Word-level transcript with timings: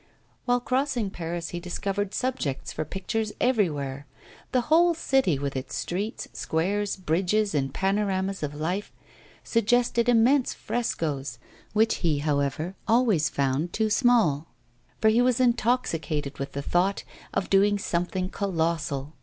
While 0.45 0.61
crossing 0.61 1.11
Paris 1.11 1.49
he 1.49 1.59
discovered 1.59 2.15
subjects 2.15 2.73
for 2.73 2.83
pictures 2.83 3.33
everywhere; 3.39 4.07
the 4.51 4.61
whole 4.61 4.95
city, 4.95 5.37
with 5.37 5.55
its 5.55 5.75
streets, 5.75 6.27
squares, 6.33 6.95
bridges, 6.95 7.53
and 7.53 7.71
panoramas 7.71 8.41
of 8.41 8.55
life, 8.55 8.91
suggested 9.43 10.09
immense 10.09 10.55
frescoes, 10.55 11.37
which 11.73 11.97
he, 11.97 12.17
however, 12.17 12.73
always 12.87 13.29
found 13.29 13.73
too 13.73 13.91
small, 13.91 14.47
for 14.99 15.09
he 15.09 15.21
was 15.21 15.39
intoxicated 15.39 16.39
with 16.39 16.53
the 16.53 16.63
thought 16.63 17.03
of 17.31 17.51
doing 17.51 17.77
something 17.77 18.27
colossal. 18.27 19.13